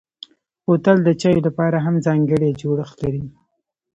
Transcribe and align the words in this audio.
بوتل 0.65 0.97
د 1.03 1.09
چايو 1.21 1.45
لپاره 1.47 1.77
هم 1.85 1.95
ځانګړی 2.05 2.57
جوړښت 2.61 2.97
لري. 3.03 3.23